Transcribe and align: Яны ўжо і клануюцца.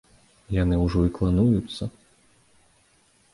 Яны 0.55 0.75
ўжо 0.85 1.03
і 1.09 1.11
клануюцца. 1.17 1.83